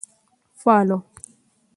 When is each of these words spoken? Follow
Follow 0.59 0.97